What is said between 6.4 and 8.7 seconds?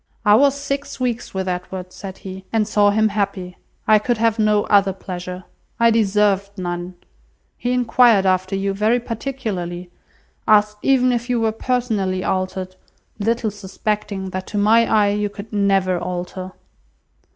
none. He enquired after